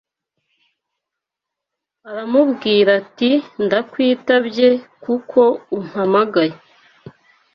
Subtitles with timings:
[2.09, 3.31] aramubwira ati
[3.63, 4.69] ‘ndakwitabye,
[5.03, 5.39] kuko
[5.77, 6.55] umpamagaye